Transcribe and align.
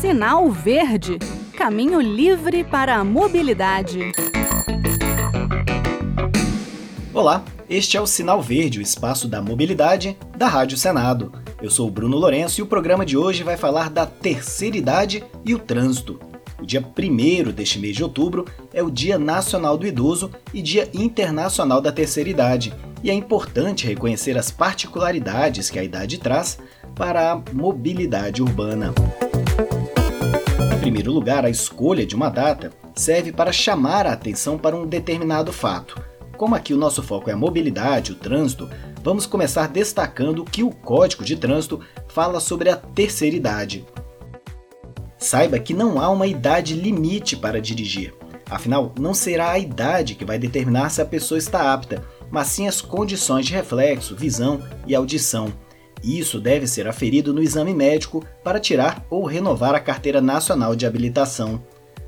Sinal 0.00 0.50
Verde 0.50 1.18
Caminho 1.58 2.00
livre 2.00 2.62
para 2.62 2.94
a 2.96 3.04
mobilidade. 3.04 4.12
Olá, 7.12 7.44
este 7.68 7.96
é 7.96 8.00
o 8.00 8.06
Sinal 8.06 8.40
Verde, 8.40 8.78
o 8.78 8.82
espaço 8.82 9.26
da 9.26 9.42
mobilidade 9.42 10.16
da 10.36 10.46
Rádio 10.46 10.78
Senado. 10.78 11.32
Eu 11.60 11.68
sou 11.68 11.88
o 11.88 11.90
Bruno 11.90 12.16
Lourenço 12.16 12.60
e 12.60 12.62
o 12.62 12.66
programa 12.66 13.04
de 13.04 13.16
hoje 13.16 13.42
vai 13.42 13.56
falar 13.56 13.90
da 13.90 14.06
terceira 14.06 14.76
idade 14.76 15.24
e 15.44 15.52
o 15.52 15.58
trânsito. 15.58 16.20
O 16.62 16.64
dia 16.64 16.80
1 16.80 17.50
deste 17.50 17.80
mês 17.80 17.96
de 17.96 18.04
outubro 18.04 18.44
é 18.72 18.84
o 18.84 18.90
Dia 18.90 19.18
Nacional 19.18 19.76
do 19.76 19.84
Idoso 19.84 20.30
e 20.54 20.62
Dia 20.62 20.88
Internacional 20.94 21.80
da 21.80 21.90
Terceira 21.90 22.30
Idade, 22.30 22.72
e 23.02 23.10
é 23.10 23.14
importante 23.14 23.86
reconhecer 23.86 24.36
as 24.36 24.50
particularidades 24.50 25.70
que 25.70 25.78
a 25.78 25.84
idade 25.84 26.18
traz 26.18 26.58
para 26.94 27.32
a 27.32 27.42
mobilidade 27.52 28.42
urbana. 28.42 28.92
Em 30.74 30.80
primeiro 30.80 31.12
lugar, 31.12 31.44
a 31.44 31.50
escolha 31.50 32.06
de 32.06 32.14
uma 32.14 32.28
data 32.28 32.70
serve 32.94 33.32
para 33.32 33.52
chamar 33.52 34.06
a 34.06 34.12
atenção 34.12 34.58
para 34.58 34.76
um 34.76 34.86
determinado 34.86 35.52
fato. 35.52 36.02
Como 36.36 36.54
aqui 36.54 36.72
o 36.72 36.78
nosso 36.78 37.02
foco 37.02 37.30
é 37.30 37.32
a 37.32 37.36
mobilidade, 37.36 38.12
o 38.12 38.14
trânsito, 38.14 38.70
vamos 39.02 39.26
começar 39.26 39.68
destacando 39.68 40.44
que 40.44 40.62
o 40.62 40.70
Código 40.70 41.24
de 41.24 41.36
Trânsito 41.36 41.80
fala 42.08 42.40
sobre 42.40 42.70
a 42.70 42.76
terceira 42.76 43.36
idade. 43.36 43.84
Saiba 45.18 45.58
que 45.58 45.74
não 45.74 46.00
há 46.00 46.08
uma 46.08 46.28
idade 46.28 46.74
limite 46.74 47.36
para 47.36 47.60
dirigir. 47.60 48.14
Afinal, 48.48 48.92
não 48.98 49.12
será 49.12 49.50
a 49.50 49.58
idade 49.58 50.14
que 50.14 50.24
vai 50.24 50.38
determinar 50.38 50.90
se 50.90 51.02
a 51.02 51.06
pessoa 51.06 51.38
está 51.38 51.72
apta, 51.72 52.04
mas 52.30 52.48
sim 52.48 52.66
as 52.66 52.80
condições 52.80 53.46
de 53.46 53.52
reflexo, 53.52 54.16
visão 54.16 54.62
e 54.86 54.94
audição. 54.94 55.52
Isso 56.02 56.40
deve 56.40 56.66
ser 56.66 56.86
aferido 56.86 57.32
no 57.32 57.42
exame 57.42 57.74
médico 57.74 58.24
para 58.44 58.60
tirar 58.60 59.04
ou 59.10 59.24
renovar 59.24 59.74
a 59.74 59.80
carteira 59.80 60.20
nacional 60.20 60.76
de 60.76 60.86
habilitação. 60.86 61.62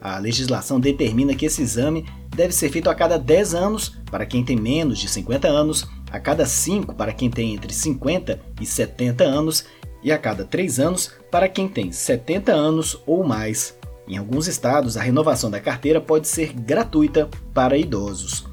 A 0.00 0.18
legislação 0.18 0.78
determina 0.78 1.34
que 1.34 1.46
esse 1.46 1.62
exame 1.62 2.06
deve 2.34 2.52
ser 2.52 2.70
feito 2.70 2.90
a 2.90 2.94
cada 2.94 3.18
10 3.18 3.54
anos 3.54 3.96
para 4.10 4.26
quem 4.26 4.44
tem 4.44 4.56
menos 4.56 4.98
de 4.98 5.08
50 5.08 5.48
anos, 5.48 5.86
a 6.10 6.18
cada 6.18 6.44
5 6.44 6.94
para 6.94 7.12
quem 7.12 7.30
tem 7.30 7.54
entre 7.54 7.72
50 7.72 8.40
e 8.60 8.66
70 8.66 9.24
anos 9.24 9.64
e 10.02 10.12
a 10.12 10.18
cada 10.18 10.44
3 10.44 10.78
anos 10.78 11.10
para 11.30 11.48
quem 11.48 11.68
tem 11.68 11.90
70 11.90 12.52
anos 12.52 13.00
ou 13.06 13.24
mais. 13.24 13.76
Em 14.06 14.18
alguns 14.18 14.46
estados, 14.46 14.98
a 14.98 15.02
renovação 15.02 15.50
da 15.50 15.58
carteira 15.58 16.00
pode 16.00 16.28
ser 16.28 16.52
gratuita 16.52 17.28
para 17.54 17.78
idosos. 17.78 18.44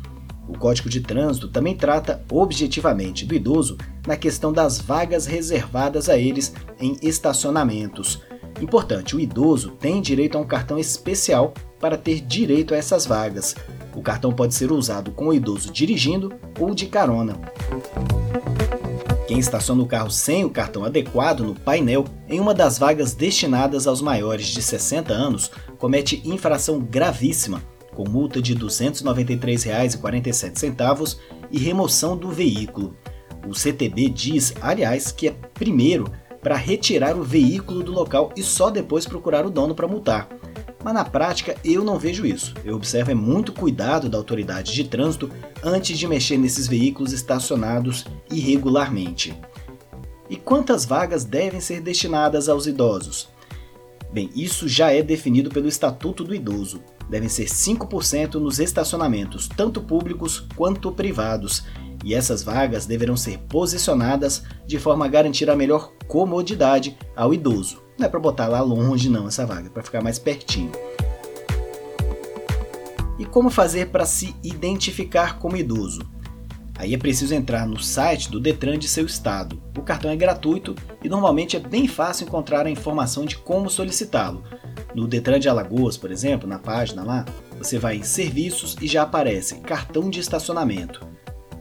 O 0.51 0.57
Código 0.57 0.89
de 0.89 0.99
Trânsito 0.99 1.47
também 1.47 1.73
trata 1.73 2.21
objetivamente 2.29 3.25
do 3.25 3.33
idoso 3.33 3.77
na 4.05 4.17
questão 4.17 4.51
das 4.51 4.81
vagas 4.81 5.25
reservadas 5.25 6.09
a 6.09 6.17
eles 6.17 6.53
em 6.77 6.97
estacionamentos. 7.01 8.21
Importante, 8.59 9.15
o 9.15 9.19
idoso 9.19 9.71
tem 9.71 10.01
direito 10.01 10.37
a 10.37 10.41
um 10.41 10.45
cartão 10.45 10.77
especial 10.77 11.53
para 11.79 11.97
ter 11.97 12.19
direito 12.19 12.73
a 12.73 12.77
essas 12.77 13.05
vagas. 13.05 13.55
O 13.95 14.01
cartão 14.01 14.33
pode 14.33 14.53
ser 14.53 14.73
usado 14.73 15.11
com 15.11 15.29
o 15.29 15.33
idoso 15.33 15.71
dirigindo 15.71 16.33
ou 16.59 16.75
de 16.75 16.85
carona. 16.87 17.39
Quem 19.29 19.39
estaciona 19.39 19.81
o 19.81 19.87
carro 19.87 20.11
sem 20.11 20.43
o 20.43 20.49
cartão 20.49 20.83
adequado 20.83 21.45
no 21.45 21.55
painel 21.55 22.03
em 22.27 22.41
uma 22.41 22.53
das 22.53 22.77
vagas 22.77 23.13
destinadas 23.13 23.87
aos 23.87 24.01
maiores 24.01 24.47
de 24.47 24.61
60 24.61 25.13
anos 25.13 25.49
comete 25.77 26.21
infração 26.25 26.81
gravíssima 26.81 27.61
com 27.95 28.07
multa 28.07 28.41
de 28.41 28.53
R$ 28.53 28.61
293,47 28.61 31.17
e 31.51 31.59
remoção 31.59 32.17
do 32.17 32.29
veículo. 32.29 32.95
O 33.47 33.53
CTB 33.53 34.09
diz, 34.09 34.53
aliás, 34.61 35.11
que 35.11 35.27
é 35.27 35.31
primeiro 35.31 36.11
para 36.41 36.55
retirar 36.55 37.15
o 37.15 37.23
veículo 37.23 37.83
do 37.83 37.91
local 37.91 38.31
e 38.35 38.43
só 38.43 38.69
depois 38.69 39.05
procurar 39.05 39.45
o 39.45 39.51
dono 39.51 39.75
para 39.75 39.87
multar. 39.87 40.27
Mas 40.83 40.93
na 40.93 41.05
prática 41.05 41.55
eu 41.63 41.83
não 41.83 41.99
vejo 41.99 42.25
isso. 42.25 42.53
Eu 42.65 42.75
observo 42.75 43.11
é 43.11 43.15
muito 43.15 43.53
cuidado 43.53 44.09
da 44.09 44.17
autoridade 44.17 44.73
de 44.73 44.83
trânsito 44.85 45.29
antes 45.63 45.97
de 45.97 46.07
mexer 46.07 46.37
nesses 46.37 46.67
veículos 46.67 47.13
estacionados 47.13 48.05
irregularmente. 48.31 49.39
E 50.29 50.35
quantas 50.35 50.85
vagas 50.85 51.23
devem 51.23 51.59
ser 51.59 51.81
destinadas 51.81 52.49
aos 52.49 52.65
idosos? 52.65 53.29
Bem, 54.13 54.29
isso 54.35 54.67
já 54.67 54.91
é 54.91 55.01
definido 55.01 55.49
pelo 55.49 55.67
Estatuto 55.67 56.23
do 56.23 56.35
Idoso 56.35 56.81
devem 57.11 57.27
ser 57.27 57.45
5% 57.45 58.35
nos 58.35 58.57
estacionamentos, 58.57 59.49
tanto 59.49 59.81
públicos 59.81 60.47
quanto 60.55 60.93
privados, 60.93 61.65
e 62.05 62.15
essas 62.15 62.41
vagas 62.41 62.85
deverão 62.85 63.17
ser 63.17 63.37
posicionadas 63.49 64.43
de 64.65 64.79
forma 64.79 65.05
a 65.05 65.09
garantir 65.09 65.49
a 65.49 65.55
melhor 65.55 65.91
comodidade 66.07 66.97
ao 67.15 67.33
idoso. 67.33 67.83
Não 67.99 68.07
é 68.07 68.09
para 68.09 68.19
botar 68.19 68.47
lá 68.47 68.61
longe 68.61 69.09
não 69.09 69.27
essa 69.27 69.45
vaga, 69.45 69.67
é 69.67 69.69
para 69.69 69.83
ficar 69.83 70.01
mais 70.01 70.17
pertinho. 70.17 70.71
E 73.19 73.25
como 73.25 73.49
fazer 73.49 73.87
para 73.87 74.05
se 74.05 74.33
identificar 74.41 75.37
como 75.37 75.57
idoso? 75.57 76.01
Aí 76.77 76.93
é 76.93 76.97
preciso 76.97 77.33
entrar 77.33 77.67
no 77.67 77.79
site 77.79 78.31
do 78.31 78.39
Detran 78.39 78.77
de 78.77 78.87
seu 78.87 79.05
estado. 79.05 79.61
O 79.77 79.81
cartão 79.81 80.09
é 80.09 80.15
gratuito 80.15 80.75
e 81.03 81.09
normalmente 81.09 81.55
é 81.55 81.59
bem 81.59 81.87
fácil 81.87 82.25
encontrar 82.25 82.65
a 82.65 82.71
informação 82.71 83.25
de 83.25 83.37
como 83.37 83.69
solicitá-lo. 83.69 84.43
No 84.95 85.07
Detran 85.07 85.39
de 85.39 85.47
Alagoas, 85.47 85.97
por 85.97 86.11
exemplo, 86.11 86.47
na 86.47 86.59
página 86.59 87.03
lá, 87.03 87.25
você 87.57 87.77
vai 87.77 87.97
em 87.97 88.03
Serviços 88.03 88.75
e 88.81 88.87
já 88.87 89.03
aparece 89.03 89.59
Cartão 89.59 90.09
de 90.09 90.19
Estacionamento. 90.19 91.05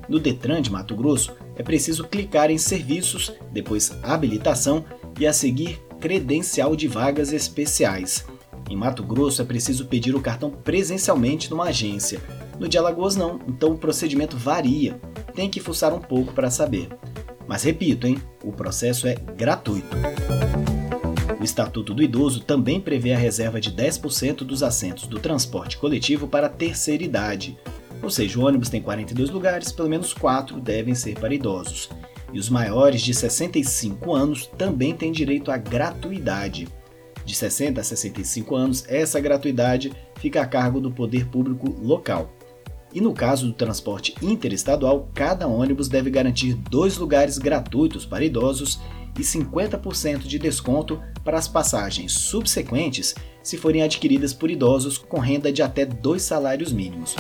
No 0.09 0.19
Detran 0.19 0.63
de 0.63 0.73
Mato 0.73 0.97
Grosso, 0.97 1.33
é 1.57 1.63
preciso 1.63 2.05
clicar 2.05 2.51
em 2.51 2.59
Serviços, 2.59 3.33
depois 3.53 3.93
Habilitação 4.03 4.85
e 5.19 5.27
a 5.27 5.33
seguir 5.33 5.79
Credencial 6.01 6.75
de 6.75 6.89
Vagas 6.89 7.33
Especiais. 7.33 8.25
Em 8.69 8.77
Mato 8.77 9.03
Grosso 9.03 9.43
é 9.43 9.45
preciso 9.45 9.87
pedir 9.87 10.15
o 10.15 10.21
cartão 10.21 10.51
presencialmente 10.51 11.51
numa 11.51 11.65
agência. 11.65 12.21
No 12.61 12.69
de 12.69 12.77
Alagoas 12.77 13.17
não, 13.17 13.41
então 13.49 13.71
o 13.71 13.79
procedimento 13.79 14.37
varia. 14.37 15.01
Tem 15.35 15.49
que 15.49 15.61
fuçar 15.61 15.95
um 15.95 15.99
pouco 15.99 16.35
para 16.35 16.51
saber. 16.51 16.91
Mas 17.49 17.63
repito, 17.63 18.07
hein? 18.07 18.19
O 18.45 18.53
processo 18.53 19.09
é 19.09 19.15
gratuito. 19.15 19.97
O 21.41 21.43
Estatuto 21.43 21.95
do 21.95 22.03
Idoso 22.03 22.41
também 22.41 22.79
prevê 22.79 23.15
a 23.15 23.19
reserva 23.19 23.59
de 23.59 23.73
10% 23.73 24.45
dos 24.45 24.63
assentos 24.63 25.07
do 25.07 25.19
transporte 25.19 25.79
coletivo 25.79 26.29
para 26.29 26.49
a 26.49 26.51
terceira 26.51 27.03
idade. 27.03 27.59
Ou 28.03 28.11
seja, 28.11 28.39
o 28.39 28.45
ônibus 28.45 28.69
tem 28.69 28.83
42 28.83 29.31
lugares, 29.31 29.73
pelo 29.73 29.89
menos 29.89 30.13
4 30.13 30.61
devem 30.61 30.95
ser 30.95 31.19
para 31.19 31.33
idosos. 31.33 31.89
E 32.31 32.39
os 32.39 32.51
maiores 32.51 33.01
de 33.01 33.15
65 33.15 34.15
anos 34.15 34.47
também 34.59 34.95
têm 34.95 35.11
direito 35.11 35.51
à 35.51 35.57
gratuidade. 35.57 36.69
De 37.25 37.35
60 37.35 37.81
a 37.81 37.85
65 37.85 38.55
anos, 38.55 38.85
essa 38.87 39.19
gratuidade 39.19 39.93
fica 40.17 40.43
a 40.43 40.47
cargo 40.47 40.79
do 40.79 40.91
poder 40.91 41.25
público 41.25 41.75
local. 41.81 42.31
E 42.93 43.01
no 43.01 43.13
caso 43.13 43.47
do 43.47 43.53
transporte 43.53 44.15
interestadual, 44.21 45.09
cada 45.15 45.47
ônibus 45.47 45.89
deve 45.89 46.11
garantir 46.11 46.55
dois 46.55 46.99
lugares 46.99 47.39
gratuitos 47.39 48.05
para 48.05 48.25
idosos 48.25 48.81
e 49.19 49.23
50% 49.23 50.21
de 50.21 50.39
desconto 50.39 51.01
para 51.25 51.39
as 51.39 51.47
passagens 51.47 52.13
subsequentes 52.13 53.15
se 53.43 53.57
forem 53.57 53.83
adquiridas 53.83 54.33
por 54.33 54.51
idosos 54.51 54.99
com 54.99 55.19
renda 55.19 55.53
de 55.53 55.63
até 55.63 55.85
dois 55.85 56.23
salários 56.23 56.73
mínimos. 56.73 57.15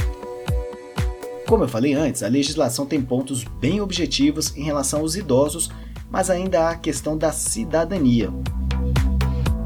Como 1.46 1.64
eu 1.64 1.68
falei 1.68 1.94
antes, 1.94 2.22
a 2.22 2.28
legislação 2.28 2.86
tem 2.86 3.02
pontos 3.02 3.44
bem 3.44 3.80
objetivos 3.80 4.56
em 4.56 4.62
relação 4.62 5.00
aos 5.00 5.16
idosos, 5.16 5.70
mas 6.08 6.30
ainda 6.30 6.60
há 6.60 6.70
a 6.70 6.76
questão 6.76 7.16
da 7.18 7.32
cidadania. 7.32 8.30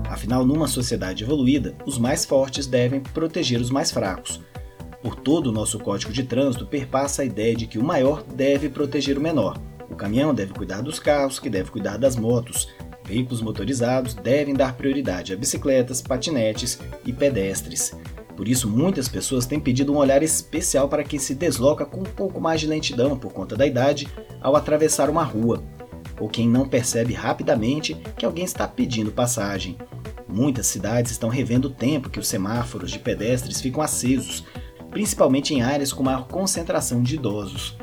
Afinal, 0.09 0.47
numa 0.47 0.67
sociedade 0.67 1.25
evoluída, 1.25 1.77
os 1.85 1.99
mais 1.99 2.25
fortes 2.25 2.67
devem 2.67 3.01
proteger 3.01 3.61
os 3.61 3.69
mais 3.69 3.91
fracos. 3.91 4.41
Por 5.05 5.15
todo 5.15 5.49
o 5.49 5.53
nosso 5.53 5.79
Código 5.79 6.13
de 6.13 6.25
Trânsito 6.25 6.67
perpassa 6.67 7.23
a 7.23 7.25
ideia 7.25 7.55
de 7.55 7.67
que 7.69 7.79
o 7.79 7.85
maior 7.85 8.25
deve 8.25 8.69
proteger 8.69 9.17
o 9.17 9.21
menor. 9.21 9.57
O 9.91 9.95
caminhão 9.95 10.35
deve 10.35 10.55
cuidar 10.55 10.81
dos 10.81 10.99
carros, 10.99 11.39
que 11.39 11.51
deve 11.51 11.71
cuidar 11.71 11.99
das 11.99 12.17
motos, 12.17 12.67
Veículos 13.05 13.43
motorizados 13.43 14.15
devem 14.15 14.55
dar 14.55 14.75
prioridade 14.75 15.33
a 15.33 15.37
bicicletas, 15.37 16.01
patinetes 16.01 16.79
e 17.05 17.13
pedestres. 17.13 17.95
Por 18.35 18.49
isso, 18.49 18.69
muitas 18.69 19.09
pessoas 19.09 19.47
têm 19.47 19.61
pedido 19.61 19.93
um 19.93 19.99
olhar 19.99 20.23
especial 20.23 20.89
para 20.89 21.05
quem 21.05 21.19
se 21.19 21.35
desloca 21.35 21.85
com 21.85 22.01
um 22.01 22.05
pouco 22.05 22.41
mais 22.41 22.61
de 22.61 22.67
lentidão 22.67 23.17
por 23.17 23.33
conta 23.33 23.57
da 23.57 23.67
idade 23.67 24.09
ao 24.41 24.57
atravessar 24.57 25.11
uma 25.11 25.23
rua, 25.23 25.63
ou 26.19 26.29
quem 26.29 26.49
não 26.49 26.67
percebe 26.67 27.13
rapidamente 27.13 27.95
que 28.17 28.25
alguém 28.25 28.45
está 28.45 28.67
pedindo 28.67 29.13
passagem. 29.13 29.77
Muitas 30.27 30.67
cidades 30.67 31.13
estão 31.13 31.29
revendo 31.29 31.69
o 31.69 31.73
tempo 31.73 32.09
que 32.09 32.19
os 32.19 32.27
semáforos 32.27 32.91
de 32.91 32.99
pedestres 32.99 33.61
ficam 33.61 33.83
acesos, 33.83 34.45
principalmente 34.95 35.53
em 35.53 35.61
áreas 35.61 35.93
com 35.93 36.05
maior 36.05 36.29
concentração 36.29 37.03
de 37.03 37.17
idosos 37.17 37.77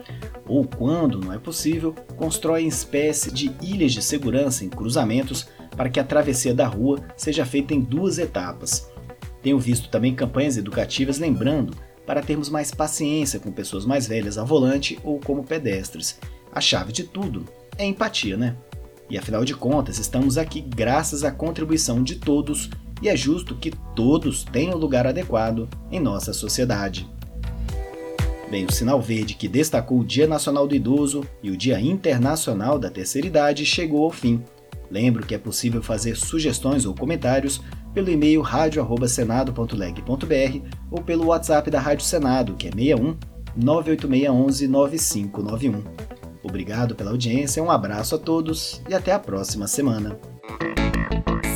ou, 0.47 0.65
quando 0.65 1.19
não 1.19 1.31
é 1.31 1.37
possível, 1.37 1.93
constroem 2.17 2.67
espécie 2.67 3.31
de 3.31 3.55
ilhas 3.61 3.93
de 3.93 4.01
segurança 4.01 4.65
em 4.65 4.69
cruzamentos 4.69 5.47
para 5.77 5.89
que 5.89 5.99
a 5.99 6.03
travessia 6.03 6.53
da 6.53 6.67
rua 6.67 6.99
seja 7.15 7.45
feita 7.45 7.73
em 7.73 7.79
duas 7.79 8.17
etapas. 8.17 8.89
Tenho 9.41 9.59
visto 9.59 9.89
também 9.89 10.15
campanhas 10.15 10.57
educativas 10.57 11.19
lembrando 11.19 11.73
para 12.05 12.21
termos 12.21 12.49
mais 12.49 12.71
paciência 12.71 13.39
com 13.39 13.51
pessoas 13.51 13.85
mais 13.85 14.07
velhas 14.07 14.37
ao 14.37 14.45
volante 14.45 14.99
ou 15.03 15.19
como 15.19 15.43
pedestres. 15.43 16.17
A 16.51 16.59
chave 16.59 16.91
de 16.91 17.03
tudo 17.03 17.45
é 17.77 17.85
empatia, 17.85 18.35
né? 18.35 18.55
E 19.09 19.17
afinal 19.17 19.45
de 19.45 19.53
contas, 19.53 19.99
estamos 19.99 20.37
aqui 20.37 20.61
graças 20.61 21.23
à 21.23 21.31
contribuição 21.31 22.03
de 22.03 22.15
todos 22.15 22.69
e 23.01 23.09
é 23.09 23.15
justo 23.15 23.55
que 23.55 23.71
todos 23.95 24.43
tenham 24.43 24.77
lugar 24.77 25.07
adequado 25.07 25.67
em 25.91 25.99
nossa 25.99 26.31
sociedade. 26.33 27.09
Bem, 28.49 28.65
o 28.65 28.71
sinal 28.71 29.01
verde 29.01 29.35
que 29.35 29.47
destacou 29.47 29.99
o 29.99 30.05
Dia 30.05 30.27
Nacional 30.27 30.67
do 30.67 30.75
Idoso 30.75 31.23
e 31.41 31.49
o 31.49 31.55
Dia 31.55 31.79
Internacional 31.79 32.77
da 32.77 32.89
Terceira 32.89 33.27
Idade 33.27 33.65
chegou 33.65 34.03
ao 34.03 34.11
fim. 34.11 34.43
Lembro 34.89 35.25
que 35.25 35.33
é 35.33 35.37
possível 35.37 35.81
fazer 35.81 36.17
sugestões 36.17 36.85
ou 36.85 36.93
comentários 36.93 37.61
pelo 37.93 38.09
e-mail 38.09 38.41
radio@senado.leg.br 38.41 40.67
ou 40.91 41.01
pelo 41.01 41.27
WhatsApp 41.27 41.71
da 41.71 41.79
Rádio 41.79 42.05
Senado, 42.05 42.55
que 42.55 42.67
é 42.67 42.71
61 42.71 43.17
98611 43.55 44.67
9591. 44.67 45.83
Obrigado 46.43 46.93
pela 46.95 47.11
audiência, 47.11 47.63
um 47.63 47.71
abraço 47.71 48.15
a 48.15 48.17
todos 48.17 48.81
e 48.89 48.93
até 48.93 49.13
a 49.13 49.19
próxima 49.19 49.65
semana. 49.67 50.19